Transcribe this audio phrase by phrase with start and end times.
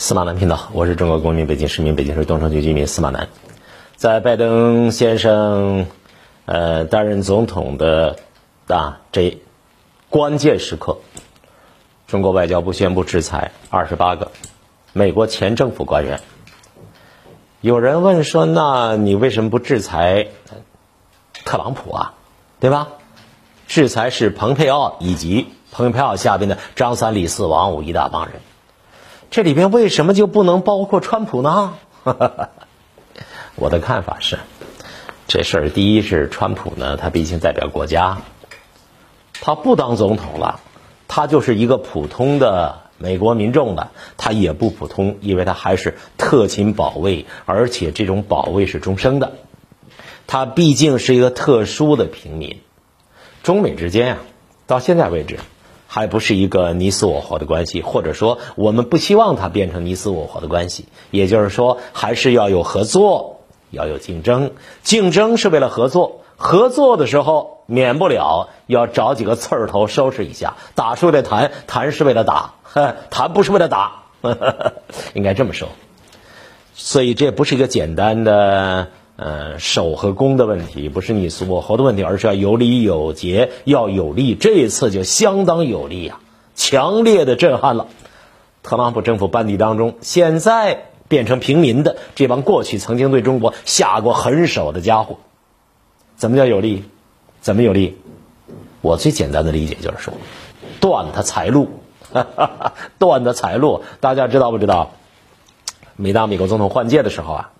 [0.00, 3.28] 司马南频道，我是中国公民、北京市民、北京市东城区居民司马南。
[3.96, 5.86] 在拜登先生
[6.44, 8.16] 呃担任总统的
[8.68, 9.38] 啊这
[10.08, 10.98] 关键时刻，
[12.06, 14.30] 中国外交部宣布制裁二十八个
[14.92, 16.20] 美国前政府官员。
[17.60, 20.28] 有人问说：“那你为什么不制裁
[21.44, 22.14] 特朗普啊？
[22.60, 22.86] 对吧？
[23.66, 28.34] 制裁是蓬佩奥以及蓬佩奥下边的张三李四王五一大帮人。”
[29.30, 31.74] 这里边为什么就不能包括川普呢？
[33.56, 34.38] 我的看法是，
[35.26, 38.18] 这事儿第一是川普呢，他毕竟代表国家，
[39.34, 40.60] 他不当总统了，
[41.08, 49.34] 他就是一个普通的美国民众了，他也不普通，因为他还是特勤保卫，而且这种保卫是终生的，
[50.26, 52.60] 他毕竟是一个特殊的平民。
[53.42, 54.18] 中美之间啊，
[54.66, 55.38] 到现在为止。
[55.90, 60.84] 还不是一个你死我活的关系，或者说我们不希望它变成你死我活的关系。
[61.10, 64.52] 也就是说，还是要有合作，要有竞争。
[64.82, 70.58] 竞争是为了合作，合作的时候免不了要找几个刺儿头收拾一下。
[70.74, 72.54] 打是为了谈，谈是为了打，
[73.10, 74.02] 谈不是为了打，
[75.14, 75.68] 应该这么说。
[76.74, 78.88] 所以这不是一个简单的。
[79.20, 84.36] 呃，守和攻的问题不是你死我活的问题，而是要有理有节，要有力。
[84.36, 86.20] 这一次就相当有力啊，
[86.54, 87.88] 强烈的震撼了
[88.62, 95.18] 特朗普政府班底当中，现在变成平民的这帮过去曾经对中国下过狠手的家伙，
[96.14, 96.84] 怎么叫有利？
[97.40, 97.98] 怎么有利？
[98.82, 100.14] 我最简单的理解就是说，
[100.78, 101.80] 断他财路，
[103.00, 103.82] 断他财路。
[103.98, 104.92] 大家知道不知道？
[105.96, 107.50] 每当美国总统换届的时候啊。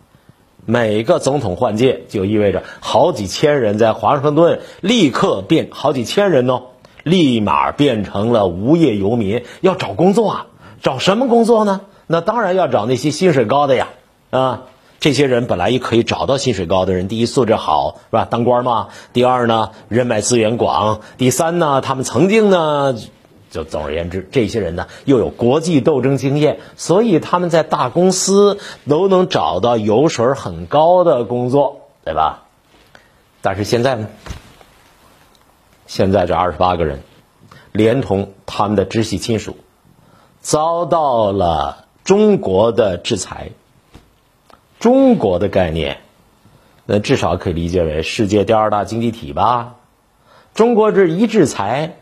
[0.71, 6.61] 每个总统换届，就意味着好几千人在华盛顿立刻变好几千人哦，
[7.05, 10.47] 立马变成了无业游民，要找工作啊！
[10.83, 11.81] 找什么工作呢？
[12.07, 13.89] 那当然要找那些薪水高的呀！
[14.29, 14.65] 啊，
[15.01, 18.27] 这些人本来也可以找到薪水高的人，第一素质好是吧？
[18.29, 18.89] 当官嘛。
[19.15, 21.01] 第二呢，人脉资源广。
[21.17, 22.95] 第三呢，他们曾经呢。
[23.51, 32.45] 就总而言之，这些人呢又有国际斗争经验，所以他们在大公司都能找到油水很高的工作，对吧？
[33.41, 34.09] 但是现在呢，
[35.87, 37.03] 现在这二十八个人，
[37.73, 39.57] 连同他们的直系亲属，
[40.41, 43.51] 遭到了中国的制裁。
[44.79, 46.01] 中国的概念，
[46.85, 49.77] 那至少可以理解为世界第二大经济体吧？
[50.55, 51.97] 中国这一制裁。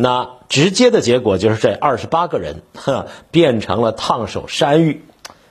[0.00, 5.02] 那直接的结果就是这二十八个人，呵，变成了烫手山芋。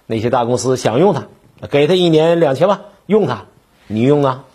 [0.05, 1.27] 那些大公司想用他，
[1.69, 3.47] 给他一年两千万，用他，
[3.87, 4.45] 你用啊？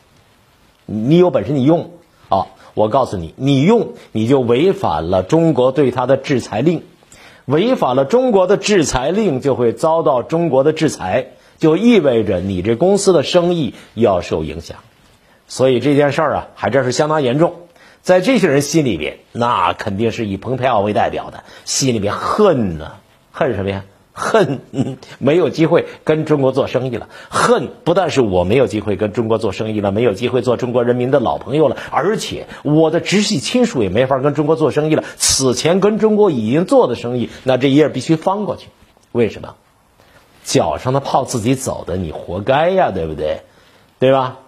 [0.87, 1.91] 你有本事你用。
[2.31, 6.85] 好，我告诉你，你用你就违反了中国对他的制裁令，
[7.45, 14.79] 违反了中国的制裁令就会遭到中国的制裁，就意味着你这公司的生意要受影响。
[15.47, 17.57] 所以这件事儿啊，还真是相当严重。
[18.03, 22.95] 在这些人心里边，那肯定是以蓬佩奥为代表的，心里边恨呢，
[23.31, 23.85] 恨什么呀？
[24.15, 24.61] 恨
[25.19, 35.03] 没有机会跟中国做生意了，恨不但是我没有机会跟中国做生意了，没有机会做中国人民的老朋友了，而且我的直系亲属也没法跟中国做生意了。
[35.17, 38.69] 此前跟中国已经做的生意，那这一页必须翻过去。
[39.13, 39.55] 为什么？
[40.45, 43.43] 脚上的泡自己走的，你活该呀，对不对？
[43.99, 44.41] 对吧？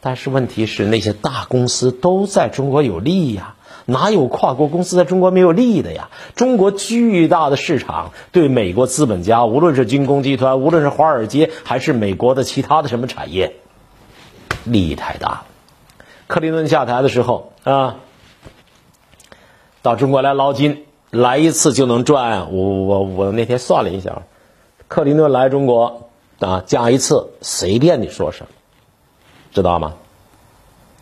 [0.00, 6.08] 但是问题是，那些大公司都在中国有利呀，哪有跨国公司在中国没有利益的呀？
[6.36, 13.56] 中国巨大的市场对美国资本家，无论是军工集团，无论是华尔街，还是美国的其他的什么产业，
[14.64, 15.42] 利益太大了。
[16.26, 17.96] 克林顿下台的时候啊，
[19.82, 22.52] 到中国来捞金，来一次就能赚。
[22.54, 24.22] 我我我那天算了一下，
[24.88, 26.08] 克林顿来中国
[26.38, 28.52] 啊，讲一次随便你说什么。
[29.52, 29.94] 知道吗？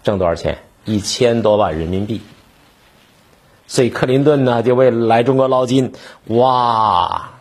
[0.02, 0.58] 挣多少钱？
[0.84, 2.20] 一千多万人民币。
[3.66, 5.92] 所以克林顿呢，就为来中国捞金，
[6.28, 7.32] 哇，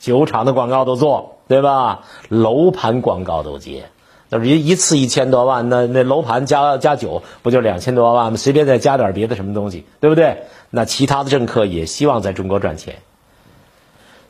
[0.00, 2.04] 酒厂的广告都做，对吧？
[2.30, 3.90] 楼盘广告都接，
[4.30, 8.38] 那一一次一千多万，那那楼盘加加酒，不就两千多万吗？
[8.38, 10.44] 随便再加点别的什么东西，对不对？
[10.70, 12.96] 那其他的政客也希望在中国赚钱。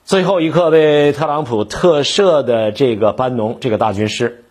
[0.04, 4.44] 最后一刻被特朗普特赦的这个班农，这个大军师。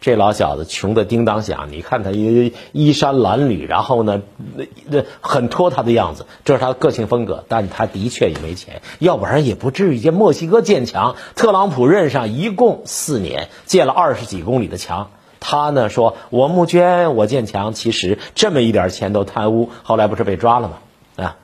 [0.00, 4.22] 这老小子穷的叮当响，你看他衣衣衫褴褛，然后呢，
[4.54, 7.44] 那那很拖沓的样子，这是他的个性风格。
[7.48, 9.98] 但他的确也没钱，要不然也不至于。
[9.98, 15.10] 这墨西哥建墙，特朗普任上一共四年建了二十几公里的墙，
[15.40, 20.78] 他呢说我募捐我建墙，其实这么一点钱都贪污，后来不是被抓了吗？
[21.16, 21.36] 啊，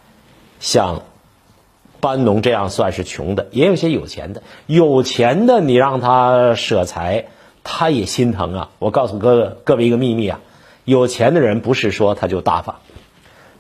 [0.61, 1.03] 像
[1.99, 4.45] 班农这样算是穷的，也有些有钱的。
[4.67, 7.27] 有钱的你让他舍财，
[7.65, 8.69] 他也心疼啊。
[8.79, 10.39] 我告诉各各位一个秘密啊，
[10.85, 12.77] 有钱的人不是说他就大方，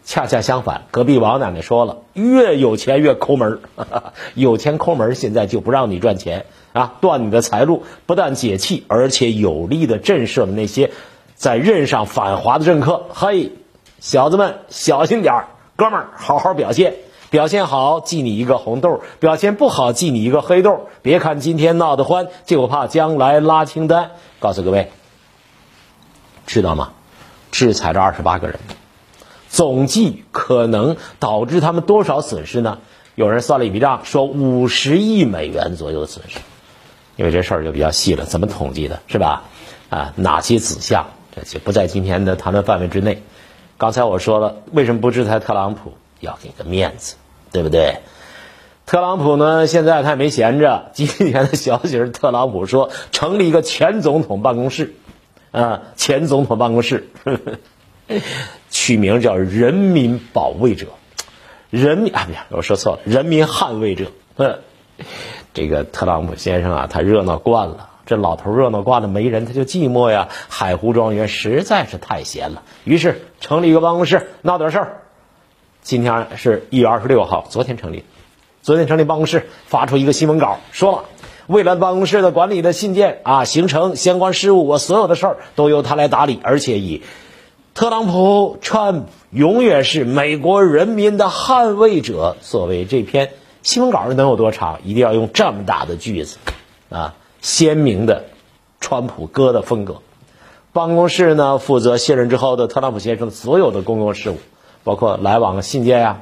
[0.04, 0.82] 恰恰相反。
[0.92, 10.92] 隔壁王奶奶说了，越有钱越抠门儿 有钱抠门儿现在就不让你赚钱啊，断你的财路，不但解气，而且有力的震慑了那些
[11.34, 13.06] 在任上反华的政客。
[13.08, 13.52] 嘿，
[14.00, 16.94] 小子们小心点儿，哥们儿好好表现。
[17.34, 20.86] 表现好，记你一个红豆；表现不好，记你一个黑豆。
[21.02, 24.12] 别看今天闹得欢，就怕将来拉清单。
[24.38, 24.92] 告诉各位，
[26.46, 26.92] 知道吗？
[27.50, 28.60] 制裁这二十八个人，
[29.48, 32.78] 总计可能导致他们多少损失呢？
[33.16, 36.38] 有人算了一笔账，说五十亿美元左右的损失。
[37.16, 39.42] 因为这事儿就比较细了，怎么统计的，是吧？
[39.90, 43.24] 啊，哪些子项，这就不在今天的谈论范围之内。
[43.76, 45.94] 刚才我说了，为什么不制裁特朗普？
[46.20, 47.16] 要给个面子。
[47.54, 47.98] 对不对？
[48.84, 49.68] 特朗普呢？
[49.68, 50.90] 现在他也没闲着。
[50.92, 54.96] 今天的消息是，特朗普说成立一个前总统办公室，
[55.52, 57.08] 啊，前总统办公室，
[58.70, 60.88] 取名叫“人民保卫者”，
[61.70, 64.06] 人民啊，不是，我说错了，“人民捍卫者”。
[65.54, 70.28] 这个特朗普先生啊，他热闹惯了，这老头热闹惯了，没人他就寂寞呀。
[70.48, 75.00] 海湖庄园实在是太闲了，于是成立一个办公室，闹点事儿。
[75.84, 78.04] 今天是一月二十六号，昨天成立，
[78.62, 81.04] 昨天成立办公室，发出一个新闻稿，说了，
[81.46, 87.02] 未来办公室的管理的信件啊，行程相关事务，我所有的事儿都由他来打理，而且以
[87.74, 93.32] 特朗普川永远是美国人民的捍卫者作为这篇
[93.62, 94.80] 新闻稿能有多长？
[94.84, 96.38] 一定要用这么大的句子
[96.88, 98.24] 啊，鲜明的
[98.80, 100.00] 川普哥的风格。
[100.72, 104.38] 办公室呢，负责卸任之后的特朗普先生所有的公共事务。
[104.84, 106.18] 包括来往的信件呀、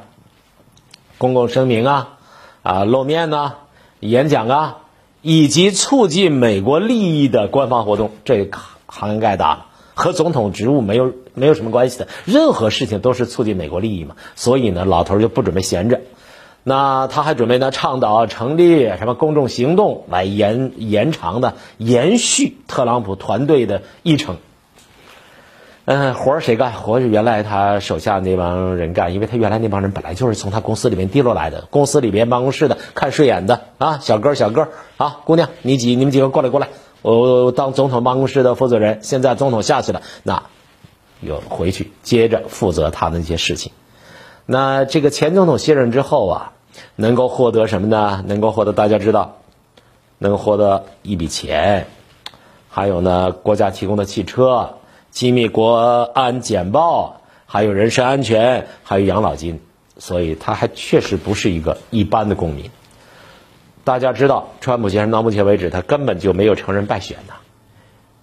[1.18, 2.18] 公共声明啊、
[2.62, 3.54] 啊露面呐、
[4.00, 4.76] 演讲啊，
[5.20, 8.48] 以及促进美国利益的官方活动，这
[8.86, 14.16] 涵盖大了，和总统职务没有没有什么关系的，任何事情都是促进美国利益嘛。
[14.36, 16.00] 所以呢，老头就不准备闲着，
[16.62, 24.36] 那他还准备呢倡导成立什么公众行动来延延长的延续特朗普团队的议程。
[25.84, 26.72] 嗯，活儿谁干？
[26.72, 36.68] 活是原来他手下那帮人干，因为他原来那帮人本来就是从他公司里面滴落来的，公司里边办公室的看顺眼的啊，小哥小哥啊，姑娘，你几你们几个过来过来，
[37.02, 39.00] 我当总统办公室的负责人。
[39.02, 40.44] 现在总统下去了，那
[41.20, 43.72] 又回去接着负责他的那些事情。
[44.46, 46.52] 那这个前总统卸任之后啊，
[46.94, 48.22] 能够获得什么呢？
[48.28, 49.38] 能够获得大家知道，
[50.18, 51.88] 能获得一笔钱，
[52.68, 54.74] 还有呢，国家提供的汽车。
[55.12, 59.60] 机密国安简报，还有人身安全，还有养老金，
[59.98, 62.70] 所以他还确实不是一个一般的公民。
[63.84, 67.34] 大家知道，川普先生到目前为止，他根本就没有承认败选呐，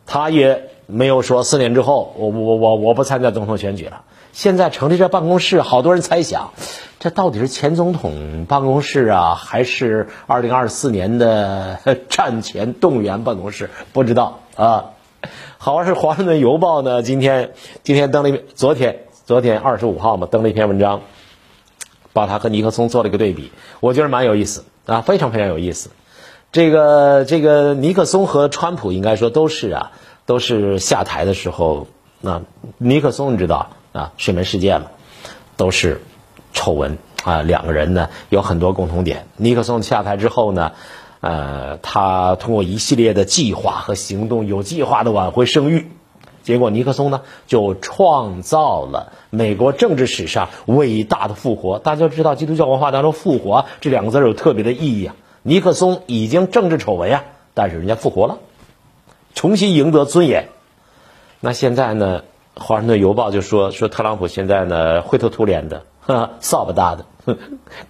[0.07, 4.01] 他也没有说四年之后，我我我我不参加总统选举了。
[4.33, 6.53] 现在成立这办公室，好多人猜想，
[6.99, 11.77] 这到底是前总统办公室啊，还是二零二四年的
[12.09, 13.69] 战前动员办公室？
[13.93, 14.93] 不知道啊。
[15.57, 21.01] 好玩是《华盛顿邮报》呢，今天今天登了一篇，昨天昨天二十五号嘛，登了一篇文章，
[22.13, 25.89] 把他和尼克松做了一个对比，我觉得蛮有意思啊，非常非常有意思。
[26.51, 29.91] 这个这个尼克松和川普应该说都是啊，
[30.25, 31.87] 都是下台的时候，
[32.21, 32.41] 那
[32.77, 34.87] 尼克松你知道啊，水门事件嘛，
[35.57, 36.01] 都是
[36.53, 39.27] 丑闻啊，两个人呢有很多共同点。
[39.37, 40.71] 尼克松下台之后呢。
[41.21, 45.91] 呃，他通过一系列的计划和行动，有计划的挽回声誉，
[46.43, 51.77] 结果尼克松呢就创造了美国政治史上伟大的复活。
[51.77, 55.15] 大家知道，基督教文化当中“复活”这两个字有特别的意义啊。
[55.43, 57.23] 尼克松已经政治丑闻呀，
[57.53, 58.37] 但是人家复活了，
[59.33, 60.47] 重新赢得尊严。
[61.41, 62.23] 那现在呢，
[62.61, 65.83] 《华盛顿邮报》就说说特朗普现在呢灰头土脸的，
[66.39, 67.05] 扫把大的。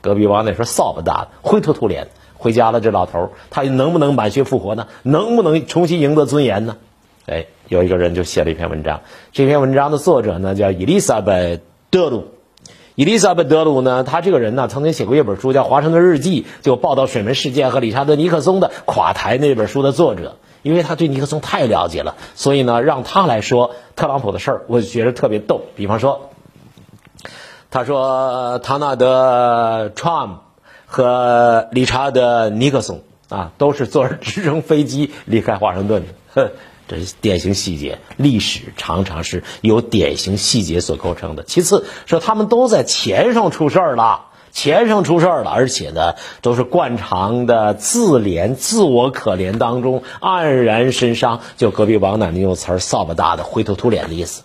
[0.02, 2.08] 隔壁王那说扫把大的，灰头土脸。
[2.40, 4.88] 回家了，这老头他能不能满血复活呢？
[5.04, 6.78] 能不能重新赢得尊严呢？
[7.28, 11.44] 哎，有一个人就写了一篇文章，这篇文章的作者呢叫伊丽莎白·
[11.92, 12.30] 德鲁。
[12.96, 20.38] 伊丽莎白·德鲁呢，他这个人呢曾经写过一本书叫《华盛顿日记》，就报道水门事件和理查德·尼克松的垮台那本书的作者。
[20.62, 25.62] 因为他对尼克松太了解了，所以呢让他来说特朗普的事儿，我就觉得特别逗。
[25.76, 26.32] 比方说，
[27.70, 30.40] 他说唐纳德 Trump。
[30.92, 36.52] 和理查德·尼克松啊，都是坐着直升飞机离开华盛顿的， 哼，
[36.88, 38.00] 这是典型细节。
[38.18, 41.44] 历史常常是由典型细节所构成的。
[41.44, 51.42] 其次说他们都在钱上出事儿了，钱上出事儿了，而且呢，都是惯常的自怜、自我可怜当中黯然神伤。
[51.56, 54.42] 就隔壁王奶奶用词儿“扫把大的灰头土脸”的意思。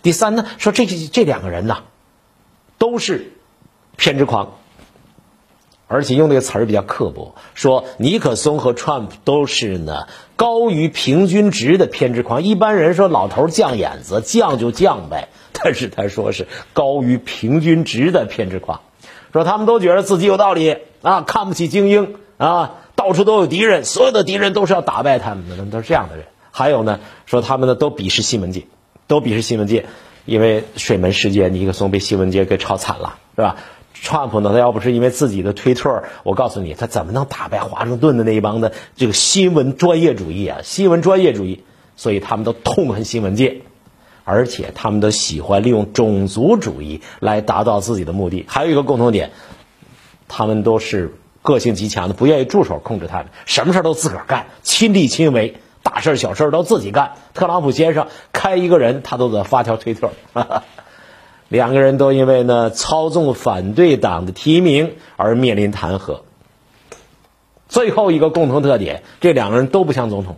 [0.00, 1.78] 第三呢，说这这两个人呢，
[2.78, 3.32] 都是
[3.96, 4.58] 偏执狂，
[5.88, 12.42] 而且用那个词儿比较刻薄，说尼克松和 Trump 都是呢高于平均值的偏执狂。
[12.42, 18.80] 一般人说老头犟眼子，犟就犟呗， 但是他说是高于平均值的偏执狂。
[19.32, 26.26] 说他们都觉得自己有道理啊，看不起精英啊，到处都有敌人，所有的敌人都是要打败他们的，都是这样的人。
[26.50, 28.64] 还有呢，说他们呢都鄙视新闻界，
[29.06, 29.86] 都鄙视新闻界，
[30.26, 33.56] 因为水门事件，尼克松被新闻界给炒惨了，是吧？
[34.00, 40.60] 川普呢，他要不是因为自己的推特，我告诉你，他怎么能打败华盛顿的那一帮的这个新闻专业主义啊？
[40.62, 41.64] 新闻专业主义，
[41.96, 43.62] 所以他们都痛恨新闻界。
[44.30, 48.44] 而且他们都喜欢利用种族主义来达到自己的目的。
[48.46, 49.30] 还有一个共同点，
[50.28, 57.12] 他们都是个性极强的，不愿意助手控制他们，什么事都自个儿干，亲力亲为，大事小事都自己干。
[57.32, 60.10] 特朗普先生开一个人，他都得发条推特。
[61.48, 66.20] 两个人都因为呢操纵反对党的提名而面临弹劾。
[67.68, 70.36] 最后一个共同特点，这两个人都不像总统。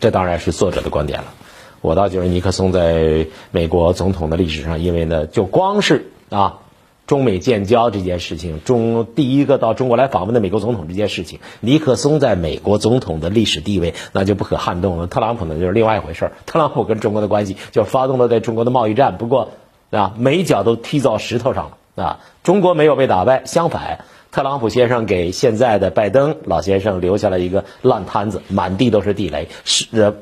[0.00, 1.34] 这当然是作者的观点了。
[1.80, 6.60] 我倒觉得尼克松在美国总统的历史上，因为呢，就光是啊，
[7.06, 15.06] 中美建交这件事情，中第一个到中国来访问的美国总统这件事情，尼克松在美国总统的历史地位那就不可撼动了。
[15.06, 19.50] 特朗普呢就是另外一回事儿，特朗普跟中国的关系就发动了在中国的贸易战，不过
[19.90, 30.14] 啊，每脚都踢到石头上了啊，中国没有被打败，相反，特朗普先生给现在的拜登老先生留下了一个烂摊子，满地都是地雷，是呃。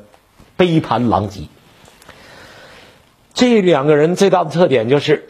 [0.57, 1.49] 杯盘狼藉。
[3.33, 5.25] 这两个人最大的特点就是，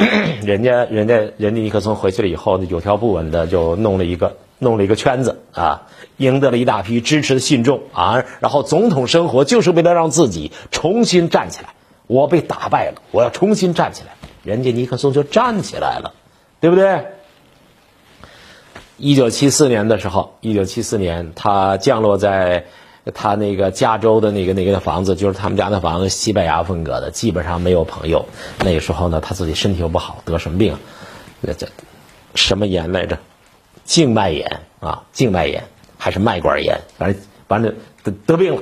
[0.46, 5.88] 人家人家人家尼克松回去了以后呢，有条不紊的就弄了一个弄了一个圈子啊，
[6.18, 8.24] 赢得了一大批支持的信众啊。
[8.40, 11.70] 然后总统生活就是为了让自己重新站起来。
[12.08, 14.16] 我被打败了，我要重新站起来。
[14.44, 16.14] 人家尼克松就站起来了，
[16.60, 17.06] 对不对？
[18.98, 22.66] 一九七四年的时候，一九七四年他降落在。
[23.14, 28.26] 他那个加州的那个那个房子，就是他们家那房子，西班牙风格的，基本上没有朋友。
[28.64, 30.78] 那个时候呢，他自己身体又不好，得什么病？
[31.42, 31.68] 那叫
[32.34, 33.20] 什么炎来着？
[33.84, 35.66] 静脉炎啊，静脉炎
[36.00, 36.82] 还是脉管炎？
[36.98, 38.62] 反正反正得得病了。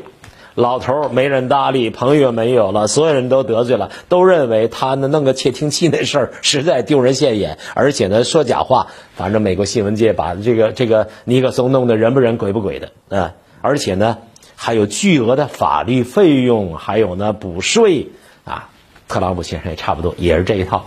[0.55, 8.87] 老头没人搭理，朋友没有了，所有人都得罪了，都认为他那弄个窃听器那事儿实在丢人现眼，而且呢说假话。
[9.15, 14.17] 反正美国新闻界把这个这个尼克松弄得人不人鬼不鬼的啊，而且呢。
[14.65, 18.11] 还有巨额的法律费用，还有呢补税
[18.45, 18.69] 啊，
[19.09, 20.85] 特朗普先生也差不多也是这一套。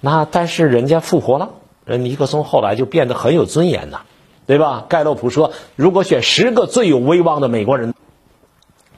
[0.00, 1.54] 那但是人家复活了，
[1.84, 4.02] 人尼克松后来就变得很有尊严呐，
[4.46, 4.86] 对吧？
[4.88, 7.94] 盖洛普说，如果选十个最有威望的美国人，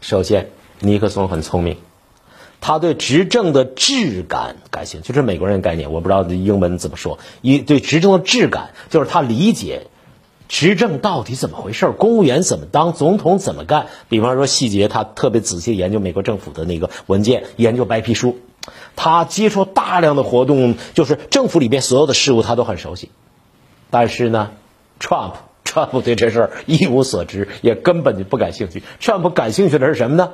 [0.02, 1.78] 首先尼克松很聪明，
[2.60, 7.18] 他对执政的质感感兴趣，这是美国人概念，我不知道英文怎么说。
[7.40, 9.86] 一对执政的质感，就是他理解。
[10.48, 11.90] 执政到底怎么回事？
[11.90, 12.92] 公务员怎么当？
[12.92, 13.86] 总统怎么干？
[14.08, 18.38] 比方说细节，他特别仔细研究美国政府的那个文件，研究白皮书。
[18.96, 23.10] 他接触大量的活动，就是政府里边所有的事物，他都很熟悉。
[23.90, 24.50] 但是呢
[25.00, 28.82] ，Trump，Trump 对这事儿一无所知，也根本就不感兴趣。
[29.00, 30.32] Trump 感兴趣的是什么呢？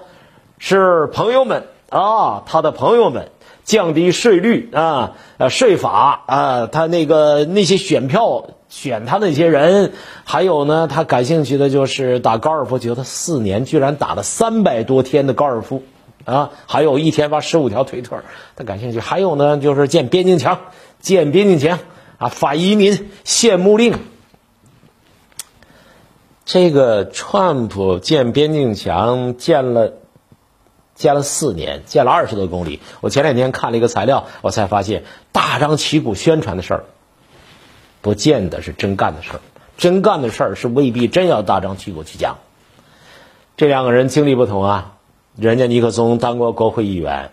[0.59, 3.31] 是朋友们啊，他的朋友们。
[3.71, 9.93] 降低税率啊，呃，税法啊，他那个那些选票选他那些人，
[10.25, 15.85] 还有呢，他感兴趣的就是打高尔夫球，他四年居然打了三百多天的高尔夫
[16.25, 18.25] 啊，还有一天发十五条推特，
[18.57, 18.99] 他感兴趣。
[18.99, 20.59] 还有呢，就是建边境墙，
[20.99, 21.79] 建边境墙
[22.19, 23.95] 啊，反移民限牧令。
[26.45, 29.93] 这个川普建边境墙建了。
[31.01, 32.79] 建了四年，建了二十多公里。
[33.01, 36.85] 我前两天看了一个材料，我才发现大张旗鼓宣传的事儿，
[38.03, 39.41] 不见得是真干的事儿。
[39.79, 42.37] 真干的事儿是未必真要大张旗鼓去讲。
[43.57, 44.99] 这两个人经历不同啊，
[45.37, 47.31] 人家尼克松当过国会议员，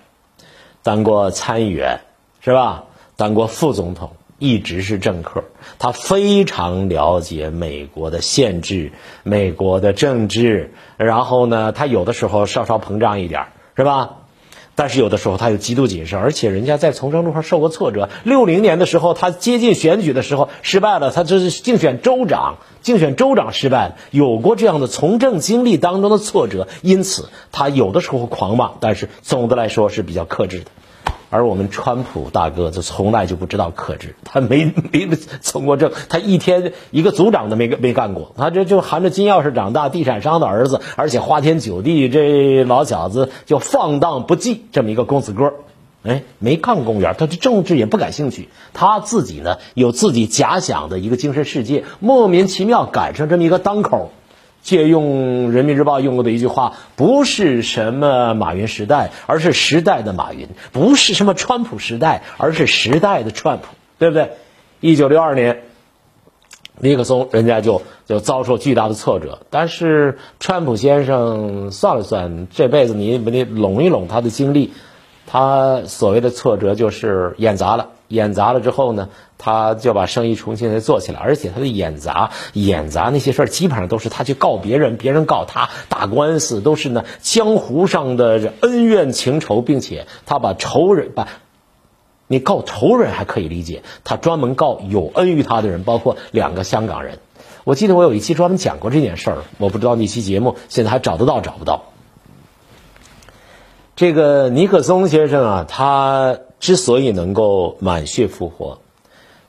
[0.82, 2.00] 当过参议员，
[2.40, 2.86] 是吧？
[3.18, 5.44] 当过副总统，一直是政客，
[5.78, 8.94] 他非常了解美国的宪制、
[9.24, 10.74] 美国的政治。
[10.96, 13.48] 然后呢，他有的时候稍稍膨胀一点。
[13.78, 14.18] 是吧？
[14.74, 18.10] 但是有的时候他又极度谨慎，而且人家在从政路上受过挫折。
[18.24, 30.66] 六零年的时候，他接近选举的时候失败了，他这是竞选州长，竞选州长失败了，有过这样的从政经历当中的挫折，因此他有的时候狂妄，但是总的来说是比较克制的。
[31.30, 35.08] 而我们川普大哥就从来就不知道克制，他没 没
[35.42, 45.54] 从过政，他一天一个组长都没没干过，他这就含着金钥匙长大，地产商的儿子，而且花天酒地，这老小子就放荡不羁，这么一个公子哥，
[46.04, 54.12] 哎，没干公务员，他对政治也不感兴趣，他自己呢有自己假想的一个精神世界，莫名其妙赶上这么一个当口。
[54.68, 64.32] 借用人民日报用过的一句话，不是什么马云时代，而是时代的马云；不是什么川普时代，而是时代的川普，对不对？
[64.82, 65.64] 一九六二年，
[66.82, 74.74] 尼克松人家就就遭受巨大的挫折，但是川普先生算了算，这辈子你你拢一拢他的经历，
[75.28, 77.92] 他所谓的挫折就是演砸了。
[78.08, 91.28] 演砸了之后呢，他就把生意重新再做起来，而且他的演砸、演砸那些事儿，基本上都是他去告别人，别人告他，打官司都是呢江湖上的恩怨情仇，并且他把仇人把，
[92.28, 97.20] 你告仇人还可以理解，他专门告有恩于他的人，包括两个香港人。
[97.66, 101.84] 我记得我有一期专门讲过这件事儿，我不知道那期节目现在还找得到找不到。
[103.98, 106.38] 这个尼克松先生啊，他。
[106.60, 108.80] 之所以能够满血复活，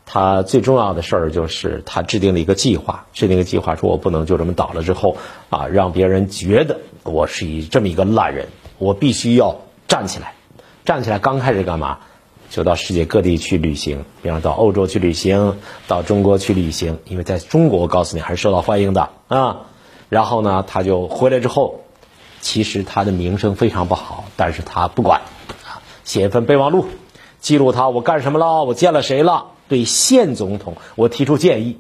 [0.05, 5.17] 他最重要的事儿就是他制定了一个计划，制定一个计划，说我不能就这么倒了之后
[5.51, 8.49] 啊，让别人觉得我是一这么一个烂人，
[8.79, 10.35] 我必须要站起来，
[10.85, 11.19] 站起来。
[11.19, 11.99] 刚开始干嘛？
[12.51, 19.67] 就到世界各地去旅行，比方到欧洲去旅行，到中国去旅行，因为在中国，我告诉你还是受到欢迎的啊。
[20.09, 21.81] 然后呢，他就回来之后，
[22.41, 25.21] 其实他的名声非常不好，但是他不管。
[26.09, 26.87] 写一份备忘录，
[27.39, 29.49] 记录他我干什么了，我见了谁了。
[29.69, 31.77] 对现总统，我提出建议，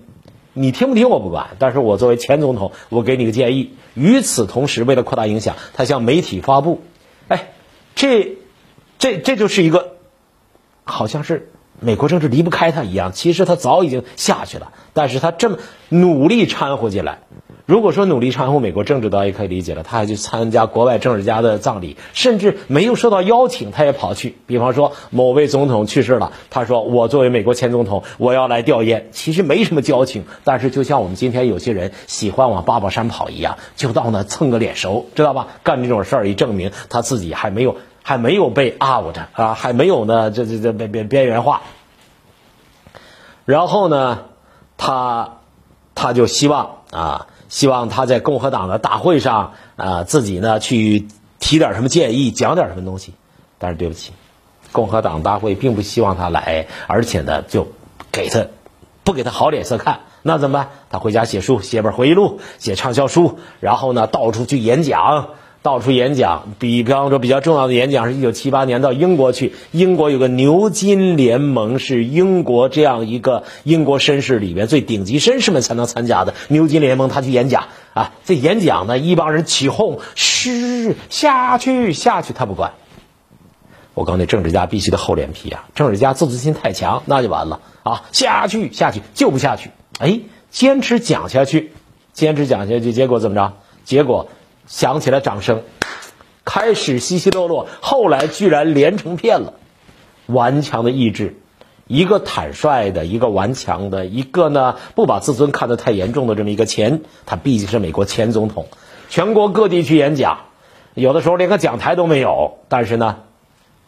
[0.52, 3.73] 你听不听我不管，但是我作为前总统，我给你个建议。
[3.94, 6.82] 与此同时，为了扩大影响，他向媒体发布，
[7.28, 7.52] 哎，
[7.94, 8.37] 这，
[8.99, 9.92] 这这就是一个，
[10.85, 13.12] 好像是美国政治离不开他一样。
[13.12, 15.56] 其实他早已经下去了，但是他这么
[15.88, 17.20] 努力掺和进来。
[17.68, 19.83] 如果说努力掺和美国政治，倒也可以理解了。
[19.83, 24.38] 他还去参加国外政治家的葬礼，甚至没有受到邀请，他也跑去。
[24.46, 35.48] 比方说，某位总统去世了，他说：“我作为美国前总统，我要来吊唁。”其实没什么交情，但是就像我们今天有些人喜欢往八宝山跑一样，就到那蹭个脸熟，知道吧？
[35.62, 41.61] 干这种事儿，以证明他自己还没有还没有被 out 啊，还没有呢，这这这边边边缘化。
[43.44, 44.20] 然后呢，
[44.78, 45.40] 他
[45.94, 47.26] 他就希望啊。
[47.48, 51.08] 希望他在共和党的大会上啊，自己呢去
[51.38, 53.14] 提点什么建议，讲点什么东西。
[53.58, 54.12] 但是对不起，
[54.70, 57.68] 共和党大会并不希望他来，而且呢就
[58.12, 58.46] 给他
[59.02, 60.00] 不给他好脸色看。
[60.22, 60.68] 那怎么办？
[60.90, 65.30] 他回家写书，写本回忆录，写畅销书，然后呢到处去演讲。
[65.68, 82.72] 到处演讲，比方说比较重要的演讲是一九七八年到英国去，英国有个牛津联盟，是英国这样一个英国绅士里面最顶级绅士们才能参加的牛津联盟，他去演讲啊，这演讲呢，一帮人起哄，嘘，下去下去，他不管。
[83.92, 91.72] 我告诉你，政治家必须得厚脸皮啊，政治家自尊心太强，那就完了啊，下去下去就不下去，哎，坚持讲下去，
[92.14, 93.52] 坚持讲下去，结果怎么着？
[93.85, 94.31] 结果。
[94.68, 95.62] 响起了掌声，
[96.44, 99.54] 开始稀稀落落，后来居然连成片了。
[100.26, 101.40] 顽强的意志，
[101.87, 108.66] 一个坦率的，一个顽强的，一个呢不把自尊看得太严重的这么一个前，他毕竟是美国前总统，
[109.09, 110.40] 全国各地去演讲，
[110.92, 112.59] 有的时候连个讲台都没有。
[112.68, 113.20] 但是呢，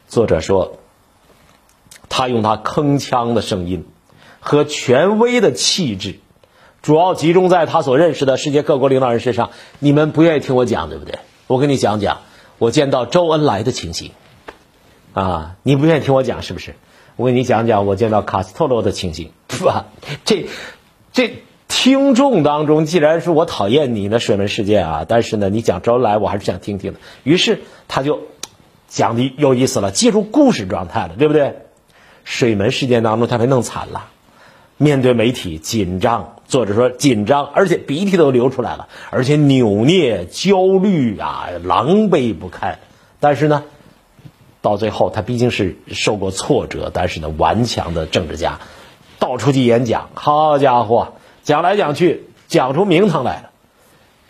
[0.08, 0.78] 作者说，
[2.08, 3.86] 他用他铿锵的声音
[4.40, 6.20] 和权威的气质。
[6.82, 9.50] 主要集中在他所认识的世界各国领导人身上。
[9.78, 11.18] 你们不愿意听我讲，对不对？
[11.46, 12.20] 我跟你讲讲
[12.58, 14.12] 我见到周恩来的情形。
[15.12, 16.74] 啊，你不愿意听我讲是不是？
[17.16, 19.86] 我跟你讲讲我见到卡斯特罗的情形， 是吧？
[20.24, 20.46] 这
[21.12, 27.00] 这听众当中，既然是我讨厌你的水门事件啊，但是呢，你讲周恩来，我还是想听听的。
[27.24, 28.20] 于是他就
[28.88, 31.56] 讲的有意思了，进入故事状态了，对不对？
[32.24, 34.08] 水门事件当中，他被弄惨了。
[34.76, 42.80] 面对媒体紧张，作者说紧张，而且鼻涕都流出来了，而且扭捏、焦虑啊，狼狈不堪。
[43.20, 43.62] 但是呢，
[44.60, 48.58] 到最后他毕竟是受过挫折，但是呢，顽强的政治家，
[49.20, 53.50] 到处去演讲，好家伙，讲来讲去，讲出名堂来了。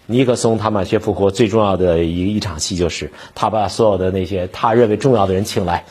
[0.05, 5.87] 尼克松他满血复活最重要的一一场戏，就是他把所有的那些他认为重要的人请来，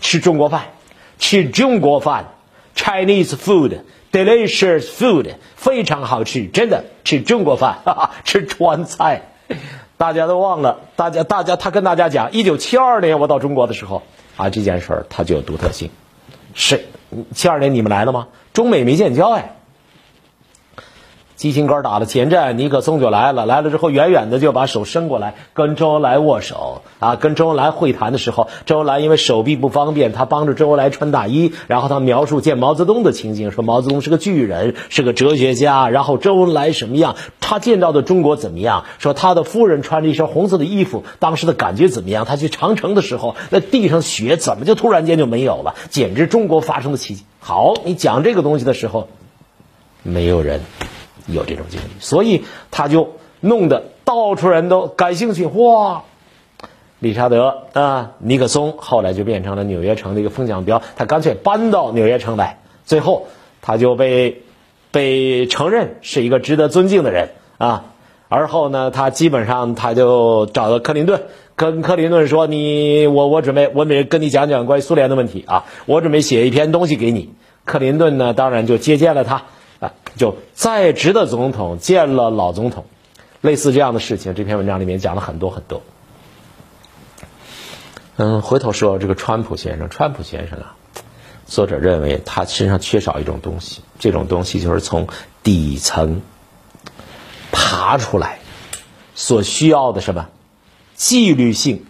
[0.00, 0.66] 吃中国饭，
[1.18, 2.28] 吃中国饭。
[2.76, 3.80] Chinese food,
[4.12, 9.22] delicious food，非常好吃，真的吃中国饭，哈哈，吃川菜。
[9.96, 14.02] 大家都忘了，大家大家他跟大家讲，一九七二年我到中国的时候，
[14.36, 15.90] 啊，这件事儿它就有独特性。
[16.54, 16.84] 是
[17.34, 18.28] 七二年你们来了吗？
[18.52, 19.56] 中美没建交哎。
[21.38, 23.46] 基辛格打了前站，尼克松就来了。
[23.46, 27.14] 来了之后，远远的就把手伸过来，跟周恩来握手啊。
[27.14, 31.52] 跟周恩来会谈的时候，周恩来因为手臂不方便，他帮着周恩来穿大衣。
[31.68, 35.88] 然后他描述见毛泽东的情景，说毛泽东是个巨人，是个哲学家。
[35.88, 37.14] 然后周恩来什么样？
[37.40, 38.86] 他见到的中国怎么样？
[38.98, 42.24] 说他的夫人穿着一身红色的衣服，当时的感觉怎么样？
[42.24, 45.76] 他去长城的时候，那地上雪怎么就突然间就没有了？
[45.88, 47.22] 简直中国发生的奇迹。
[47.38, 49.06] 好，你讲这个东西的时候，
[50.02, 50.62] 没有人。
[51.28, 55.46] 有这种经历，所以他就弄得到处人都感兴趣。
[55.46, 56.02] 哇，
[56.98, 63.26] 理查德啊，尼克松后来就变成了纽约城的一个风向标，他干脆搬到纽约城来，最后
[63.62, 64.42] 他就被
[64.90, 67.84] 被承认是一个值得尊敬的人啊。
[68.30, 71.22] 而后呢，他基本上他就找到克林顿，
[71.56, 77.30] 跟克林顿说：“你我我准备我准备跟你讲讲关于苏联的问题啊，我准备写一篇东西给你。”
[77.64, 79.44] 克林顿呢，当然就接见了他。
[80.16, 82.86] 就在职的总统见了老总统，
[83.40, 85.82] 类似这样的事情，这篇文章里面讲了很多很多。
[88.16, 90.74] 嗯，回头说这个川普先生，川普先生啊，
[91.46, 95.06] 作者认为他身上缺少一种东西，这种东西就是从
[95.44, 96.20] 底层
[97.52, 98.40] 爬出来
[99.14, 100.28] 所需要的什么
[100.96, 101.86] 纪律性、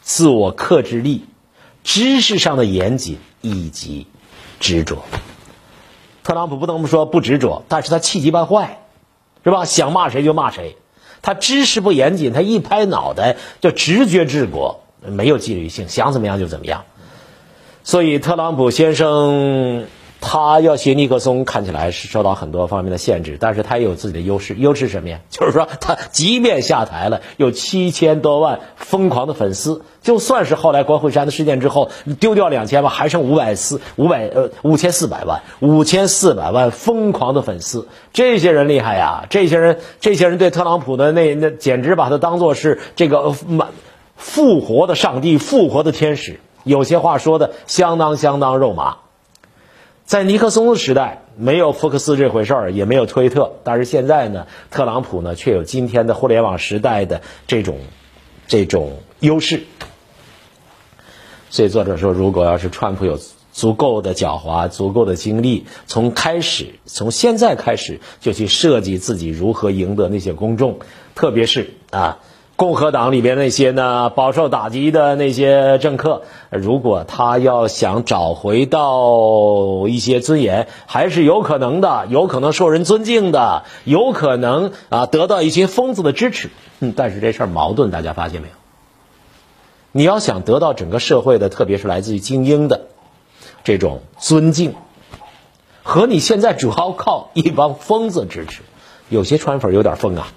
[0.00, 1.24] 自我克制力、
[1.82, 4.06] 知识上的严谨以及
[4.60, 5.04] 执着。
[6.24, 8.80] 特朗普不能说不执着，但是他气急败坏，
[9.44, 9.64] 是吧？
[9.64, 10.76] 想骂谁就骂谁，
[11.22, 16.84] 他知识不严谨，他一拍脑袋就直觉治国，没有纪律性，想怎么样就怎么样。
[17.84, 19.86] 所以特朗普先生。
[20.26, 24.54] 他要学尼克松，看起来是受到很多方面的限制，但是他也有自己的优势。
[24.54, 25.20] 优势什么呀？
[25.28, 39.26] 就是说，他即便下台了，有七千多万疯狂的粉丝，就算是后来关惠山的事件之后丢掉两千万，还剩五百四五百呃五千四百万五千四百万疯狂的粉丝，这些人厉害呀！
[39.28, 43.68] 这些人，这些人对特朗普的那那简直把他当做是这个满
[44.16, 46.40] 复活的上帝、复活的天使。
[46.64, 49.03] 有些话说的相当相当肉麻。
[50.04, 53.54] 在尼克松的时代，没有福克斯这回事儿，也没有推特。
[53.64, 57.78] 但是现在呢，特朗普呢却有今天的互联网时代的这种
[58.46, 59.62] 这种优势。
[61.48, 63.18] 所以作者说，如果要是川普有
[63.50, 70.80] 足够的狡猾、足够的精力，从开始从现在开始就去设计自己如何赢得那些公众，
[71.14, 72.18] 特别是啊。
[72.56, 86.48] 共和党里边那些呢饱受打击的那些政客，如果他要想找回到一些尊严，还是有可能的，有可能受人尊敬的，有可能啊得到一些疯子的支持。
[86.78, 88.54] 嗯，但是这事儿矛盾，大家发现没有？
[89.90, 92.82] 你要想得到整个社会的，特别是来自于精英的
[93.64, 94.74] 这种尊敬，
[95.82, 98.62] 和你现在主要靠一帮疯子支持，
[99.08, 100.28] 有些川粉有点疯啊。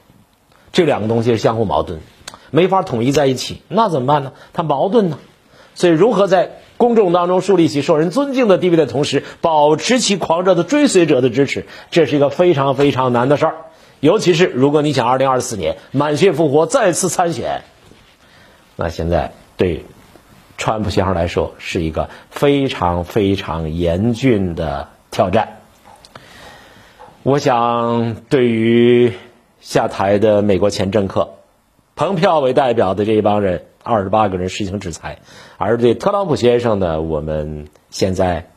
[0.77, 2.01] 这两个东西是相互矛盾，
[2.51, 4.33] 没法统一在一起，那怎么办呢？
[4.53, 5.17] 它矛盾呢，
[5.73, 13.55] 所以如何在公众当中树立起受人尊敬的地位的同时，保持其狂热的追随者的支持，这是一个非常非常难的事儿。
[14.01, 17.63] 尤其是如果你想二零二四年满血复活再次参选，
[18.75, 19.83] 那现在对
[20.59, 25.57] 川普先生来说是一个非常非常严峻的挑战。
[27.23, 29.13] 我想对于。
[29.67, 31.31] 下台的美国前政客，
[31.97, 35.17] 蓬佩奥为代表的这一帮人，二十八个人实行制裁；
[35.57, 38.49] 而对特朗普先生呢，我们现在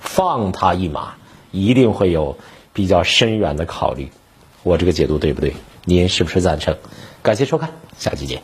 [0.00, 1.14] 放他一马，
[1.52, 2.36] 一定会有
[2.72, 4.10] 比较深远的考虑。
[4.64, 5.54] 我这个解读对不对？
[5.84, 6.78] 您是不是赞成？
[7.22, 8.42] 感谢收看，下期见。